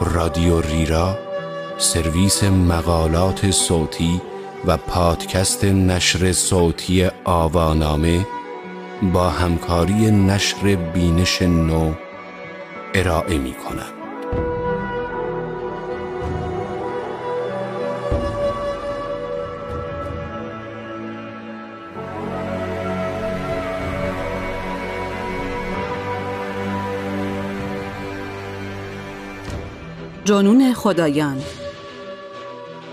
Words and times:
رادیو 0.00 0.60
ریرا 0.60 1.18
سرویس 1.78 2.44
مقالات 2.44 3.50
صوتی 3.50 4.20
و 4.66 4.76
پادکست 4.76 5.64
نشر 5.64 6.32
صوتی 6.32 7.10
آوانامه 7.24 8.26
با 9.12 9.28
همکاری 9.28 10.10
نشر 10.10 10.74
بینش 10.94 11.42
نو 11.42 11.92
ارائه 12.94 13.38
می 13.38 13.52
کنم. 13.52 13.95
جنون 30.26 30.74
خدایان 30.74 31.42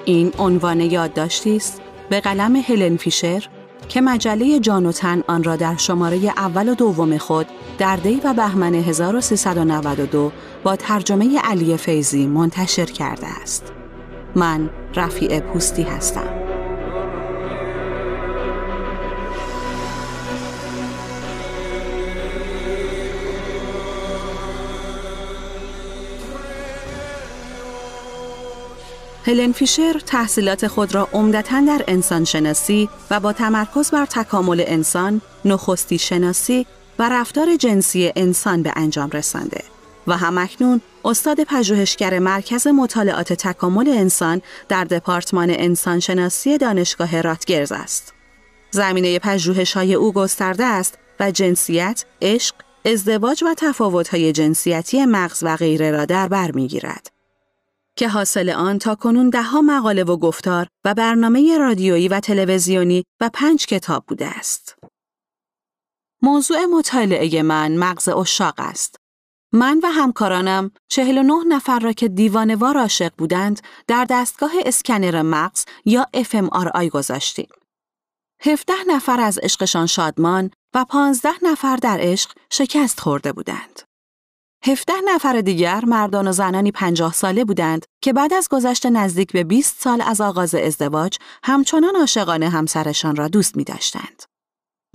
این 0.06 0.32
عنوان 0.40 0.82
یادداشتی 0.82 1.56
است 1.56 1.82
به 2.10 2.20
قلم 2.20 2.56
هلن 2.56 2.98
فیشر 2.98 3.48
که 3.90 4.02
مجله 4.02 4.60
جانوتن 4.60 5.24
آن 5.28 5.44
را 5.44 5.56
در 5.56 5.78
شماره 5.78 6.18
اول 6.18 6.70
و 6.70 6.76
دوم 6.76 7.18
خود 7.18 7.48
در 7.78 7.96
دی 7.96 8.22
و 8.24 8.34
بهمن 8.34 8.76
1392 8.76 10.32
با 10.64 10.76
ترجمه 10.76 11.40
علی 11.40 11.78
فیزی 11.78 12.28
منتشر 12.28 12.86
کرده 12.86 13.28
است. 13.28 13.74
من 14.36 14.70
رفیع 14.96 15.40
پوستی 15.40 15.84
هستم. 15.84 16.43
هلن 29.26 29.52
فیشر 29.52 30.02
تحصیلات 30.06 30.68
خود 30.68 30.96
را 30.96 31.10
عمدتا 31.14 31.62
در 31.68 31.84
انسانشناسی 31.88 32.90
و 33.12 33.20
با 33.20 33.34
تمرکز 33.34 33.92
بر 33.92 34.06
تکامل 34.06 34.64
انسان، 34.68 35.22
نخستی 35.46 35.98
شناسی 35.98 36.66
و 37.00 37.10
رفتار 37.10 37.56
جنسی 37.56 38.12
انسان 38.16 38.64
به 38.64 38.74
انجام 38.76 39.10
رسانده 39.10 39.64
و 40.08 40.18
همکنون 40.18 40.82
استاد 41.06 41.44
پژوهشگر 41.44 42.20
مرکز 42.20 42.68
مطالعات 42.68 43.34
تکامل 43.34 43.88
انسان 43.88 44.42
در 44.70 44.84
دپارتمان 44.84 45.50
انسانشناسی 45.50 46.58
دانشگاه 46.58 47.22
راتگرز 47.22 47.72
است. 47.72 48.14
زمینه 48.72 49.20
پژوهش 49.20 49.74
های 49.74 49.94
او 49.94 50.14
گسترده 50.14 50.66
است 50.66 50.98
و 51.20 51.32
جنسیت، 51.32 52.06
عشق، 52.22 52.56
ازدواج 52.86 53.44
و 53.44 53.54
تفاوت‌های 53.58 54.32
جنسیتی 54.32 55.06
مغز 55.06 55.40
و 55.42 55.56
غیره 55.56 55.92
را 55.92 56.06
در 56.06 56.28
بر 56.28 56.52
می‌گیرد. 56.52 57.13
که 57.98 58.10
حاصل 58.10 58.50
آن 58.50 58.80
تا 58.80 58.96
کنون 58.96 59.30
دهها 59.30 59.62
مقاله 59.62 60.04
و 60.04 60.18
گفتار 60.18 60.68
و 60.86 60.94
برنامه 60.94 61.58
رادیویی 61.58 62.08
و 62.08 62.20
تلویزیونی 62.20 63.04
و 63.22 63.30
پنج 63.34 63.66
کتاب 63.66 64.04
بوده 64.08 64.28
است. 64.28 64.76
موضوع 66.22 66.66
مطالعه 66.66 67.44
من 67.44 67.78
مغز 67.78 68.10
اشاق 68.10 68.56
است. 68.58 68.96
من 69.54 69.80
و 69.84 69.88
همکارانم 69.88 70.72
49 70.92 71.34
نفر 71.48 71.80
را 71.80 71.94
که 71.94 72.08
دیوانوار 72.08 72.78
عاشق 72.78 73.12
بودند 73.18 73.62
در 73.88 74.06
دستگاه 74.10 74.52
اسکنر 74.66 75.22
مغز 75.22 75.66
یا 75.86 76.08
fMRI 76.16 76.86
گذاشتیم. 76.86 77.50
17 78.42 78.74
نفر 78.88 79.20
از 79.20 79.38
عشقشان 79.38 79.86
شادمان 79.86 80.52
و 80.76 80.86
15 80.86 81.30
نفر 81.42 81.76
در 81.76 81.98
عشق 82.02 82.32
شکست 82.50 83.00
خورده 83.00 83.34
بودند. 83.34 83.93
17 84.66 84.94
نفر 85.06 85.42
دیگر 85.42 85.86
مردان 85.86 86.28
و 86.28 86.32
زنانی 86.32 86.72
50 86.72 87.14
ساله 87.14 87.46
بودند 87.46 87.86
که 88.02 88.14
بعد 88.14 88.34
از 88.34 88.48
گذشت 88.50 88.86
نزدیک 88.86 89.32
به 89.32 89.44
20 89.44 89.82
سال 89.82 90.02
از 90.02 90.22
آغاز 90.22 90.56
ازدواج 90.56 91.18
همچنان 91.44 91.96
عاشقانه 91.96 92.50
همسرشان 92.50 93.16
را 93.16 93.28
دوست 93.28 93.58
می 93.58 93.64
داشتند. 93.64 94.24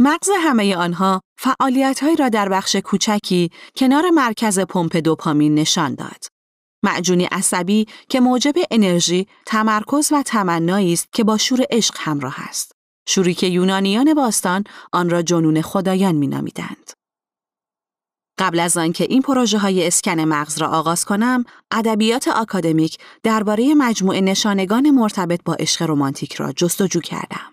مغز 0.00 0.30
همه 0.40 0.76
آنها 0.76 1.20
فعالیتهایی 1.38 2.16
را 2.16 2.28
در 2.28 2.48
بخش 2.48 2.76
کوچکی 2.76 3.50
کنار 3.76 4.10
مرکز 4.10 4.58
پمپ 4.58 4.96
دوپامین 4.96 5.54
نشان 5.54 5.94
داد. 5.94 6.24
معجونی 6.84 7.24
عصبی 7.24 7.86
که 8.08 8.20
موجب 8.20 8.54
انرژی، 8.70 9.26
تمرکز 9.46 10.12
و 10.12 10.22
تمنایی 10.22 10.92
است 10.92 11.08
که 11.12 11.24
با 11.24 11.38
شور 11.38 11.64
عشق 11.70 11.94
همراه 11.98 12.48
است. 12.48 12.72
شوری 13.08 13.34
که 13.34 13.46
یونانیان 13.46 14.14
باستان 14.14 14.64
آن 14.92 15.10
را 15.10 15.22
جنون 15.22 15.62
خدایان 15.62 16.14
مینامیدند. 16.14 16.97
قبل 18.38 18.60
از 18.60 18.76
آنکه 18.76 19.04
این 19.04 19.22
پروژه 19.22 19.58
های 19.58 19.86
اسکن 19.86 20.20
مغز 20.20 20.58
را 20.58 20.68
آغاز 20.68 21.04
کنم، 21.04 21.44
ادبیات 21.70 22.28
آکادمیک 22.28 22.98
درباره 23.22 23.74
مجموعه 23.74 24.20
نشانگان 24.20 24.90
مرتبط 24.90 25.40
با 25.44 25.54
عشق 25.54 25.82
رمانتیک 25.82 26.34
را 26.34 26.52
جستجو 26.52 27.00
کردم. 27.00 27.52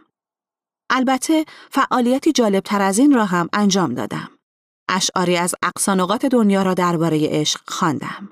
البته 0.90 1.46
فعالیتی 1.72 2.32
جالب 2.32 2.64
تر 2.64 2.82
از 2.82 3.00
این 3.00 3.14
را 3.14 3.26
هم 3.26 3.50
انجام 3.54 3.94
دادم. 3.94 4.30
اشعاری 4.90 5.38
از 5.38 5.56
اقصانقات 5.64 6.26
دنیا 6.26 6.64
را 6.64 6.74
درباره 6.74 7.28
عشق 7.30 7.60
خواندم. 7.68 8.30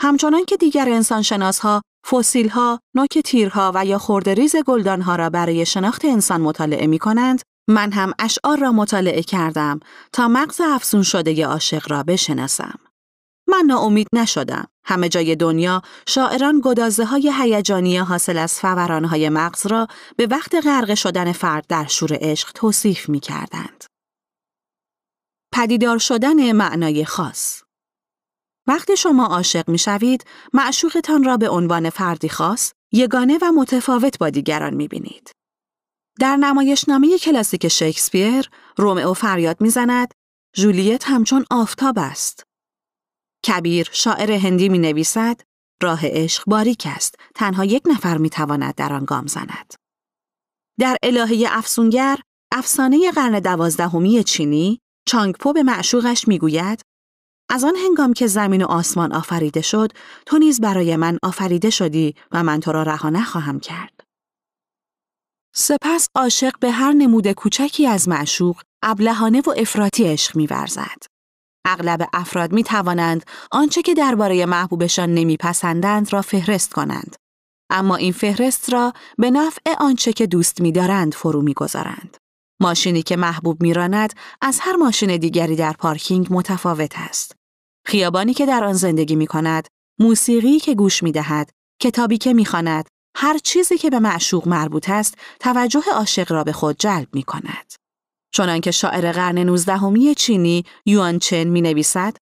همچنان 0.00 0.44
که 0.44 0.56
دیگر 0.56 0.88
انسانشناس 0.88 1.58
ها، 1.58 1.82
فسیل 2.10 2.48
ها، 2.48 2.80
نوک 2.94 3.18
تیرها 3.18 3.72
و 3.74 3.84
یا 3.84 3.98
خردریز 3.98 4.56
گلدان 4.56 5.02
ها 5.02 5.16
را 5.16 5.30
برای 5.30 5.66
شناخت 5.66 6.04
انسان 6.04 6.40
مطالعه 6.40 6.86
می 6.86 6.98
کنند، 6.98 7.42
من 7.68 7.92
هم 7.92 8.12
اشعار 8.18 8.58
را 8.58 8.72
مطالعه 8.72 9.22
کردم 9.22 9.80
تا 10.12 10.28
مغز 10.28 10.60
افسون 10.60 11.02
شده 11.02 11.46
عاشق 11.46 11.90
را 11.90 12.02
بشناسم. 12.02 12.78
من 13.48 13.62
ناامید 13.66 14.06
نشدم. 14.12 14.66
همه 14.84 15.08
جای 15.08 15.36
دنیا 15.36 15.82
شاعران 16.08 16.60
گدازه 16.64 17.04
های 17.04 17.32
هیجانی 17.38 17.98
حاصل 17.98 18.38
از 18.38 18.60
های 18.60 19.28
مغز 19.28 19.66
را 19.66 19.86
به 20.16 20.26
وقت 20.26 20.54
غرق 20.64 20.94
شدن 20.94 21.32
فرد 21.32 21.66
در 21.68 21.86
شور 21.86 22.18
عشق 22.20 22.52
توصیف 22.52 23.08
می 23.08 23.20
کردند. 23.20 23.84
پدیدار 25.52 25.98
شدن 25.98 26.52
معنای 26.52 27.04
خاص 27.04 27.62
وقتی 28.66 28.96
شما 28.96 29.26
عاشق 29.26 29.68
می 29.68 29.78
شوید، 29.78 30.24
معشوقتان 30.52 31.24
را 31.24 31.36
به 31.36 31.48
عنوان 31.48 31.90
فردی 31.90 32.28
خاص، 32.28 32.72
یگانه 32.92 33.38
و 33.42 33.52
متفاوت 33.52 34.18
با 34.18 34.30
دیگران 34.30 34.74
می 34.74 34.88
بینید. 34.88 35.35
در 36.20 36.36
نمایشنامه 36.36 37.18
کلاسیک 37.18 37.68
شکسپیر، 37.68 38.50
رومئو 38.76 39.14
فریاد 39.14 39.60
می‌زند 39.60 40.14
جولیت 40.56 41.04
همچون 41.08 41.44
آفتاب 41.50 41.98
است. 41.98 42.42
کبیر 43.46 43.88
شاعر 43.92 44.32
هندی 44.32 44.68
می 44.68 44.78
نویسد 44.78 45.40
راه 45.82 46.00
عشق 46.02 46.44
باریک 46.46 46.82
است 46.86 47.14
تنها 47.34 47.64
یک 47.64 47.82
نفر 47.86 48.18
می 48.18 48.30
تواند 48.30 48.74
در 48.74 48.92
آن 48.92 49.04
گام 49.04 49.26
زند. 49.26 49.74
در 50.80 50.96
الهه 51.02 51.46
افسونگر 51.50 52.18
افسانه 52.52 53.10
قرن 53.10 53.40
دوازدهمی 53.40 54.24
چینی 54.24 54.80
چانگپو 55.08 55.52
به 55.52 55.62
معشوقش 55.62 56.28
می‌گوید 56.28 56.82
از 57.50 57.64
آن 57.64 57.76
هنگام 57.76 58.12
که 58.12 58.26
زمین 58.26 58.62
و 58.62 58.66
آسمان 58.66 59.12
آفریده 59.12 59.60
شد 59.60 59.92
تو 60.26 60.38
نیز 60.38 60.60
برای 60.60 60.96
من 60.96 61.18
آفریده 61.22 61.70
شدی 61.70 62.14
و 62.32 62.42
من 62.42 62.60
تو 62.60 62.72
را 62.72 62.82
رها 62.82 63.10
نخواهم 63.10 63.60
کرد. 63.60 63.95
سپس 65.58 66.08
عاشق 66.14 66.58
به 66.60 66.70
هر 66.70 66.92
نمود 66.92 67.32
کوچکی 67.32 67.86
از 67.86 68.08
معشوق 68.08 68.60
ابلهانه 68.82 69.40
و 69.40 69.54
افراطی 69.56 70.04
عشق 70.04 70.36
می‌ورزد. 70.36 71.02
اغلب 71.66 72.08
افراد 72.12 72.52
می 72.52 72.64
توانند 72.64 73.24
آنچه 73.52 73.82
که 73.82 73.94
درباره 73.94 74.46
محبوبشان 74.46 75.14
نمیپسندند 75.14 76.12
را 76.12 76.22
فهرست 76.22 76.72
کنند. 76.72 77.16
اما 77.70 77.96
این 77.96 78.12
فهرست 78.12 78.72
را 78.72 78.92
به 79.18 79.30
نفع 79.30 79.74
آنچه 79.78 80.12
که 80.12 80.26
دوست 80.26 80.60
می‌دارند 80.60 81.14
فرو 81.14 81.42
می‌گذارند. 81.42 82.16
ماشینی 82.62 83.02
که 83.02 83.16
محبوب 83.16 83.62
میراند 83.62 84.12
از 84.40 84.58
هر 84.60 84.76
ماشین 84.76 85.16
دیگری 85.16 85.56
در 85.56 85.72
پارکینگ 85.72 86.26
متفاوت 86.30 86.92
است. 86.96 87.36
خیابانی 87.86 88.34
که 88.34 88.46
در 88.46 88.64
آن 88.64 88.72
زندگی 88.72 89.16
می 89.16 89.26
کند، 89.26 89.68
موسیقی 90.00 90.58
که 90.58 90.74
گوش 90.74 91.02
می 91.02 91.12
دهد، 91.12 91.50
کتابی 91.82 92.18
که 92.18 92.34
می 92.34 92.44
هر 93.18 93.38
چیزی 93.38 93.78
که 93.78 93.90
به 93.90 93.98
معشوق 93.98 94.48
مربوط 94.48 94.90
است 94.90 95.18
توجه 95.40 95.82
عاشق 95.94 96.32
را 96.32 96.44
به 96.44 96.52
خود 96.52 96.76
جلب 96.78 97.08
می 97.12 97.22
کند. 97.22 97.72
چنانکه 98.32 98.70
شاعر 98.70 99.12
قرن 99.12 99.38
نوزدهمی 99.38 100.14
چینی 100.14 100.64
یوان 100.86 101.18
چن 101.18 101.44
می 101.44 101.60
نویسد 101.60 102.16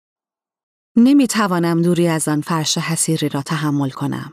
نمی 0.97 1.27
توانم 1.27 1.83
دوری 1.83 2.09
از 2.09 2.29
آن 2.29 2.41
فرش 2.41 2.79
حسیری 2.79 3.29
را 3.29 3.43
تحمل 3.43 3.91
کنم. 3.91 4.33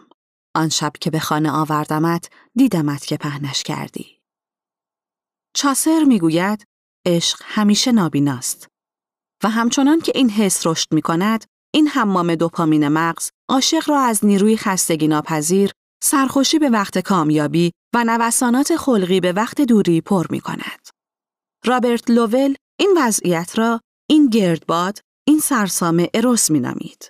آن 0.55 0.69
شب 0.69 0.91
که 1.01 1.09
به 1.09 1.19
خانه 1.19 1.51
آوردمت 1.51 2.29
دیدمت 2.55 3.05
که 3.05 3.17
پهنش 3.17 3.63
کردی. 3.63 4.17
چاسر 5.55 6.03
می‌گوید 6.03 6.65
عشق 7.05 7.41
همیشه 7.43 7.91
نابیناست 7.91 8.67
و 9.43 9.49
همچنان 9.49 9.99
که 9.99 10.11
این 10.15 10.29
حس 10.29 10.67
رشد 10.67 10.93
می 10.93 11.01
کند 11.01 11.45
این 11.73 11.87
حمام 11.87 12.35
دوپامین 12.35 12.87
مغز 12.87 13.29
عاشق 13.49 13.89
را 13.89 13.99
از 13.99 14.25
نیروی 14.25 14.57
خستگی 14.57 15.07
ناپذیر 15.07 15.71
سرخوشی 16.03 16.59
به 16.59 16.69
وقت 16.69 16.97
کامیابی 16.97 17.71
و 17.95 18.03
نوسانات 18.03 18.75
خلقی 18.75 19.19
به 19.19 19.31
وقت 19.31 19.61
دوری 19.61 20.01
پر 20.01 20.27
می 20.29 20.41
کند. 20.41 20.87
رابرت 21.65 22.09
لوول 22.09 22.55
این 22.79 22.97
وضعیت 22.97 23.57
را 23.57 23.81
این 24.09 24.29
گردباد، 24.29 24.99
این 25.27 25.39
سرسامه 25.39 26.09
اروس 26.13 26.51
می 26.51 26.59
نامید. 26.59 27.09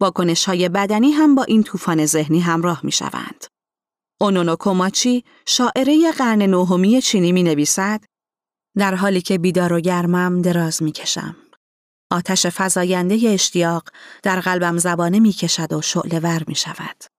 واکنش 0.00 0.44
های 0.44 0.68
بدنی 0.68 1.10
هم 1.10 1.34
با 1.34 1.42
این 1.44 1.62
طوفان 1.62 2.06
ذهنی 2.06 2.40
همراه 2.40 2.80
می 2.82 2.92
شوند. 2.92 3.44
اونونو 4.20 4.56
کوماچی 4.56 5.24
شاعره 5.46 6.12
قرن 6.12 6.42
نهمی 6.42 7.02
چینی 7.02 7.32
می 7.32 7.42
نویسد 7.42 8.04
در 8.76 8.94
حالی 8.94 9.20
که 9.20 9.38
بیدار 9.38 9.72
و 9.72 9.80
گرمم 9.80 10.42
دراز 10.42 10.82
می 10.82 10.92
کشم. 10.92 11.36
آتش 12.10 12.46
فزاینده 12.46 13.20
اشتیاق 13.28 13.88
در 14.22 14.40
قلبم 14.40 14.78
زبانه 14.78 15.20
می 15.20 15.32
کشد 15.32 15.72
و 15.72 15.82
شعله 15.82 16.20
ور 16.20 16.44
می 16.46 16.54
شود. 16.54 17.17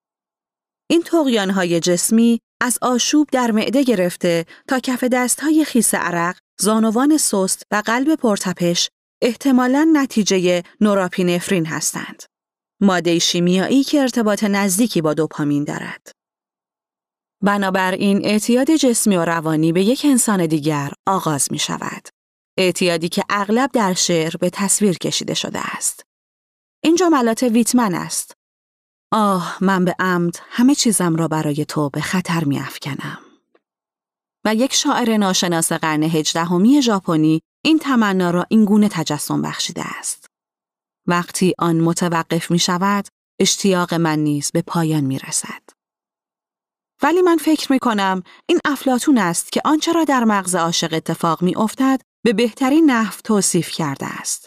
این 0.90 1.02
های 1.50 1.80
جسمی 1.80 2.40
از 2.60 2.78
آشوب 2.82 3.28
در 3.32 3.50
معده 3.50 3.82
گرفته 3.82 4.46
تا 4.68 4.80
کف 4.80 5.04
های 5.42 5.64
خیس 5.64 5.94
عرق، 5.94 6.36
زانوان 6.60 7.16
سست 7.16 7.62
و 7.70 7.82
قلب 7.86 8.14
پرتپش 8.14 8.90
احتمالاً 9.22 9.90
نتیجه 9.92 10.62
نوراپینفرین 10.80 11.66
هستند. 11.66 12.22
ماده 12.82 13.18
شیمیایی 13.18 13.84
که 13.84 14.00
ارتباط 14.00 14.44
نزدیکی 14.44 15.00
با 15.00 15.14
دوپامین 15.14 15.64
دارد. 15.64 16.12
بنابراین 17.42 18.24
اعتیاد 18.24 18.70
جسمی 18.70 19.16
و 19.16 19.24
روانی 19.24 19.72
به 19.72 19.82
یک 19.82 20.02
انسان 20.04 20.46
دیگر 20.46 20.92
آغاز 21.06 21.52
می 21.52 21.58
شود. 21.58 22.08
اعتیادی 22.58 23.08
که 23.08 23.24
اغلب 23.28 23.70
در 23.72 23.94
شعر 23.94 24.32
به 24.40 24.50
تصویر 24.50 24.98
کشیده 24.98 25.34
شده 25.34 25.76
است. 25.76 26.02
این 26.84 26.96
جملات 26.96 27.42
ویتمن 27.42 27.94
است. 27.94 28.39
آه 29.12 29.58
من 29.60 29.84
به 29.84 29.94
عمد 29.98 30.36
همه 30.50 30.74
چیزم 30.74 31.16
را 31.16 31.28
برای 31.28 31.64
تو 31.64 31.90
به 31.90 32.00
خطر 32.00 32.44
می 32.44 32.58
افکنم. 32.58 33.18
و 34.44 34.54
یک 34.54 34.74
شاعر 34.74 35.16
ناشناس 35.16 35.72
قرن 35.72 36.02
هجدهمی 36.02 36.82
ژاپنی 36.82 37.40
این 37.64 37.78
تمنا 37.78 38.30
را 38.30 38.46
این 38.48 38.64
گونه 38.64 38.88
تجسم 38.88 39.42
بخشیده 39.42 39.82
است. 39.98 40.26
وقتی 41.06 41.54
آن 41.58 41.80
متوقف 41.80 42.50
می 42.50 42.58
شود، 42.58 43.08
اشتیاق 43.40 43.94
من 43.94 44.18
نیز 44.18 44.50
به 44.50 44.62
پایان 44.62 45.04
می 45.04 45.18
رسد. 45.18 45.62
ولی 47.02 47.22
من 47.22 47.36
فکر 47.36 47.72
می 47.72 47.78
کنم 47.78 48.22
این 48.46 48.58
افلاتون 48.64 49.18
است 49.18 49.52
که 49.52 49.60
آنچه 49.64 49.92
را 49.92 50.04
در 50.04 50.24
مغز 50.24 50.54
عاشق 50.54 50.94
اتفاق 50.94 51.42
می 51.42 51.56
افتد 51.56 52.00
به 52.24 52.32
بهترین 52.32 52.90
نحو 52.90 53.20
توصیف 53.24 53.70
کرده 53.70 54.06
است. 54.06 54.46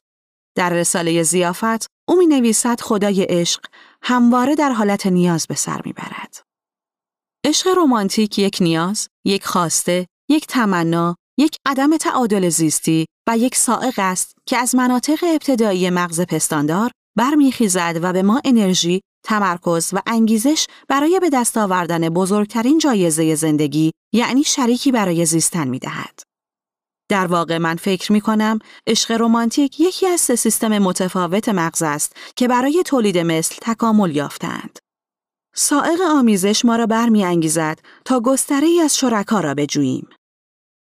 در 0.56 0.70
رساله 0.70 1.24
زیافت 1.24 1.86
او 2.08 2.18
می 2.18 2.26
نویسد 2.26 2.82
خدای 2.82 3.24
عشق 3.24 3.66
همواره 4.04 4.56
در 4.56 4.72
حالت 4.72 5.08
نیاز 5.08 5.48
به 5.48 5.56
سر 5.56 5.82
می 5.86 5.94
برد. 5.94 6.44
عشق 7.46 7.68
رمانتیک 7.78 8.40
یک 8.40 8.58
نیاز، 8.62 9.08
یک 9.26 9.46
خواسته، 9.46 10.08
یک 10.30 10.48
تمنا، 10.48 11.16
یک 11.38 11.58
عدم 11.66 11.98
تعادل 11.98 12.50
زیستی 12.50 13.06
و 13.30 13.38
یک 13.38 13.56
سائق 13.56 13.94
است 13.98 14.36
که 14.46 14.58
از 14.58 14.76
مناطق 14.76 15.20
ابتدایی 15.24 15.90
مغز 15.90 16.22
پستاندار 16.22 16.92
برمیخیزد 17.18 18.00
و 18.02 18.14
به 18.14 18.24
ما 18.24 18.42
انرژی، 18.46 19.02
تمرکز 19.26 19.90
و 19.94 20.02
انگیزش 20.06 20.68
برای 20.90 21.20
به 21.20 21.30
دست 21.30 21.58
آوردن 21.58 22.10
بزرگترین 22.10 22.78
جایزه 22.78 23.36
زندگی 23.36 23.92
یعنی 24.14 24.44
شریکی 24.44 24.92
برای 24.92 25.26
زیستن 25.26 25.68
می 25.68 25.80
دهد. 25.80 26.33
در 27.14 27.28
واقع 27.28 27.58
من 27.58 27.76
فکر 27.76 28.12
می 28.12 28.22
کنم 28.22 28.60
عشق 28.88 29.12
رمانتیک 29.12 29.80
یکی 29.80 30.08
از 30.08 30.22
سه 30.22 30.36
سیستم 30.36 30.80
متفاوت 30.80 31.50
مغز 31.50 31.84
است 31.84 32.16
که 32.36 32.48
برای 32.48 32.84
تولید 32.86 33.18
مثل 33.18 33.56
تکامل 33.62 34.16
یافتند. 34.16 34.80
سائق 35.56 36.02
آمیزش 36.02 36.66
ما 36.66 36.76
را 36.76 36.86
برمیانگیزد 36.86 37.80
تا 38.06 38.20
گستره 38.20 38.68
ای 38.68 38.80
از 38.80 38.98
شرکا 38.98 39.40
را 39.40 39.54
بجوییم. 39.54 40.08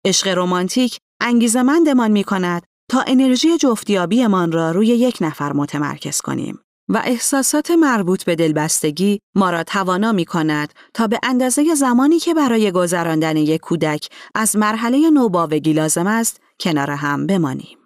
عشق 0.05 0.27
رمانتیک 0.27 0.99
انگیزمندمان 1.21 2.11
می 2.11 2.23
کند 2.23 2.63
تا 2.91 3.03
انرژی 3.07 3.57
جفتیابیمان 3.57 4.51
را 4.51 4.71
روی 4.71 4.87
یک 4.87 5.17
نفر 5.21 5.53
متمرکز 5.53 6.21
کنیم 6.21 6.59
و 6.89 7.01
احساسات 7.05 7.71
مربوط 7.71 8.23
به 8.23 8.35
دلبستگی 8.35 9.19
ما 9.35 9.49
را 9.49 9.63
توانا 9.63 10.11
می 10.11 10.25
کند 10.25 10.73
تا 10.93 11.07
به 11.07 11.19
اندازه 11.23 11.75
زمانی 11.75 12.19
که 12.19 12.33
برای 12.33 12.71
گذراندن 12.71 13.37
یک 13.37 13.61
کودک 13.61 14.09
از 14.35 14.55
مرحله 14.55 15.09
نوباوگی 15.09 15.73
لازم 15.73 16.07
است 16.07 16.41
کنار 16.59 16.91
هم 16.91 17.27
بمانیم. 17.27 17.77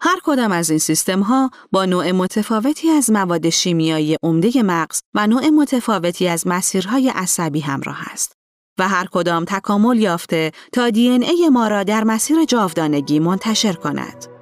هر 0.00 0.18
کدام 0.24 0.52
از 0.52 0.70
این 0.70 0.78
سیستم 0.78 1.20
ها 1.20 1.50
با 1.72 1.84
نوع 1.84 2.12
متفاوتی 2.12 2.90
از 2.90 3.10
مواد 3.10 3.48
شیمیایی 3.48 4.16
عمده 4.22 4.62
مغز 4.62 5.00
و 5.14 5.26
نوع 5.26 5.48
متفاوتی 5.48 6.28
از 6.28 6.46
مسیرهای 6.46 7.08
عصبی 7.08 7.60
همراه 7.60 7.98
است 8.12 8.32
و 8.78 8.88
هر 8.88 9.06
کدام 9.12 9.44
تکامل 9.44 9.98
یافته 9.98 10.52
تا 10.72 10.90
دی 10.90 11.08
ای 11.08 11.48
ما 11.48 11.68
را 11.68 11.82
در 11.82 12.04
مسیر 12.04 12.44
جاودانگی 12.44 13.18
منتشر 13.18 13.72
کند. 13.72 14.37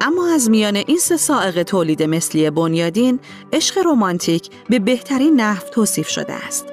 اما 0.00 0.28
از 0.34 0.50
میان 0.50 0.76
این 0.76 0.98
سه 0.98 1.16
سائق 1.16 1.62
تولید 1.62 2.02
مثلی 2.02 2.50
بنیادین، 2.50 3.20
عشق 3.52 3.78
رمانتیک 3.86 4.50
به 4.68 4.78
بهترین 4.78 5.40
نحو 5.40 5.68
توصیف 5.68 6.08
شده 6.08 6.32
است. 6.32 6.66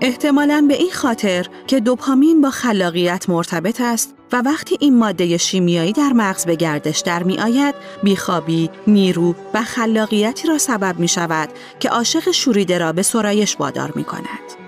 احتمالاً 0.00 0.64
به 0.68 0.74
این 0.74 0.92
خاطر 0.92 1.46
که 1.66 1.80
دوپامین 1.80 2.40
با 2.40 2.50
خلاقیت 2.50 3.28
مرتبط 3.28 3.80
است 3.80 4.14
و 4.32 4.42
وقتی 4.42 4.76
این 4.80 4.98
ماده 4.98 5.36
شیمیایی 5.36 5.92
در 5.92 6.12
مغز 6.12 6.46
به 6.46 6.56
گردش 6.56 7.00
در 7.00 7.22
می 7.22 7.38
آید، 7.38 7.74
بیخوابی، 8.02 8.70
نیرو 8.86 9.34
و 9.54 9.62
خلاقیتی 9.62 10.48
را 10.48 10.58
سبب 10.58 10.98
می 10.98 11.08
شود 11.08 11.48
که 11.80 11.88
عاشق 11.88 12.30
شوریده 12.30 12.78
را 12.78 12.92
به 12.92 13.02
سرایش 13.02 13.56
وادار 13.60 13.92
می 13.94 14.04
کند. 14.04 14.64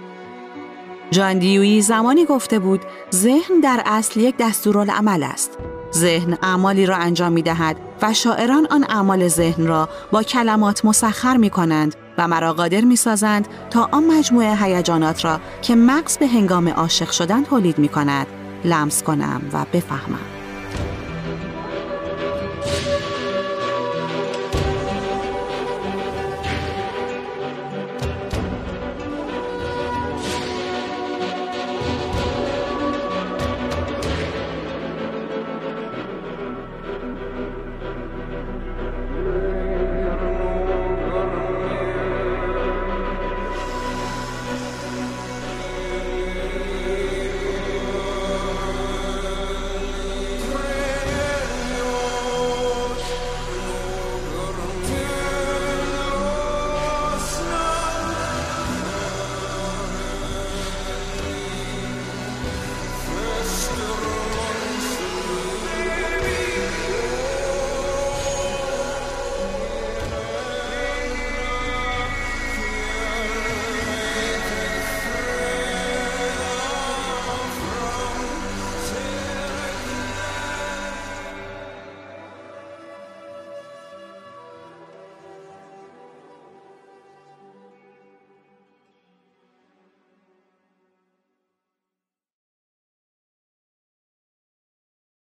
جان 1.11 1.39
دیوی 1.39 1.83
زمانی 1.83 2.25
گفته 2.25 2.59
بود 2.59 2.81
ذهن 3.15 3.61
در 3.63 3.83
اصل 3.87 4.21
یک 4.21 4.35
دستورالعمل 4.39 5.23
است. 5.23 5.59
ذهن 5.97 6.39
اعمالی 6.43 6.87
را 6.87 6.97
انجام 6.97 7.33
می 7.33 7.43
دهد 7.43 7.77
و 8.03 8.13
شاعران 8.13 8.67
آن 8.71 8.85
اعمال 8.89 9.29
ذهن 9.29 9.67
را 9.67 9.89
با 10.13 10.23
کلمات 10.23 10.85
مسخر 10.85 11.37
می 11.37 11.51
کنند 11.51 11.95
و 12.19 12.29
مرا 12.29 12.53
قادر 12.53 12.81
می 12.81 12.97
سازند 12.97 13.49
تا 13.71 13.89
آن 13.93 14.05
مجموعه 14.05 14.57
هیجانات 14.57 15.25
را 15.25 15.41
که 15.63 15.75
مغز 15.75 16.19
به 16.19 16.27
هنگام 16.27 16.69
عاشق 16.69 17.11
شدن 17.11 17.45
تولید 17.45 17.79
می 17.79 17.89
کند 17.89 18.27
لمس 18.65 19.03
کنم 19.03 19.43
و 19.53 19.65
بفهمم. 19.73 20.36